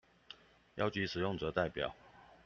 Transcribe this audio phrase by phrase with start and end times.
[0.77, 1.93] 邀集使用者代表